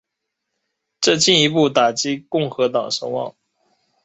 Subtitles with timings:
[0.99, 3.35] 这进一步打击共和党声望。